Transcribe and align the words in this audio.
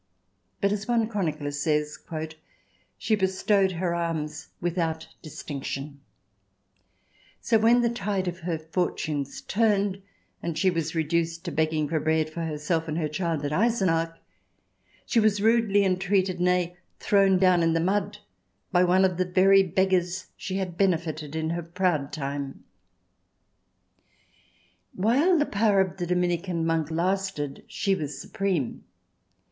But, 0.61 0.71
as 0.71 0.87
one 0.87 1.07
chronicler 1.07 1.51
says," 1.51 1.99
she 2.97 3.13
bestowed 3.15 3.73
her 3.73 3.93
alms 3.93 4.47
without 4.59 5.07
distinction," 5.21 5.99
so 7.39 7.59
when 7.59 7.81
the 7.83 7.89
tide 7.91 8.27
of 8.27 8.39
her 8.39 8.57
fortunes 8.57 9.41
turned, 9.41 10.01
and 10.41 10.57
she 10.57 10.71
was 10.71 10.95
reduced 10.95 11.45
to 11.45 11.51
begging 11.51 11.87
for 11.87 11.99
bread 11.99 12.31
for 12.31 12.41
herself 12.43 12.87
and 12.87 12.97
her 12.97 13.07
child 13.07 13.45
at 13.45 13.51
Eisenach, 13.53 14.15
she 15.05 15.19
was 15.19 15.39
rudely 15.39 15.85
entreated— 15.85 16.39
nay, 16.41 16.75
thrown 16.99 17.37
down 17.37 17.61
in 17.61 17.73
the 17.73 17.79
mud— 17.79 18.17
by 18.71 18.83
one 18.83 19.05
of 19.05 19.17
the 19.17 19.25
very 19.25 19.61
beggars 19.61 20.31
she 20.35 20.55
had 20.57 20.77
benefited 20.79 21.35
in 21.35 21.51
her 21.51 21.61
proud 21.61 22.11
time. 22.11 22.63
While 24.95 25.37
the 25.37 25.45
power 25.45 25.79
of 25.79 25.97
the 25.97 26.07
Dominican 26.07 26.65
monk 26.65 26.89
lasted 26.89 27.63
she 27.67 27.93
was 27.93 28.19
supreme. 28.19 28.83